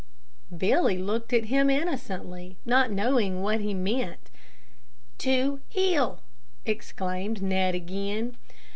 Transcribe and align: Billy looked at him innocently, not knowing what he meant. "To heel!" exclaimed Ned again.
Billy 0.57 0.97
looked 0.97 1.31
at 1.31 1.45
him 1.45 1.69
innocently, 1.69 2.57
not 2.65 2.89
knowing 2.89 3.43
what 3.43 3.59
he 3.61 3.75
meant. 3.75 4.31
"To 5.19 5.59
heel!" 5.69 6.23
exclaimed 6.65 7.43
Ned 7.43 7.75
again. 7.75 8.35